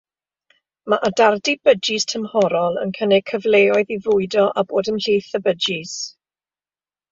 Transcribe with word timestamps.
Mae 0.93 0.99
adardy 1.09 1.53
byjis 1.69 2.07
tymhorol 2.13 2.79
yn 2.85 2.95
cynnig 3.01 3.29
cyfleoedd 3.33 3.93
i 3.99 3.99
fwydo 4.09 4.49
a 4.63 4.67
bod 4.75 4.93
ymhlith 4.95 5.33
y 5.43 5.45
byjis. 5.51 5.97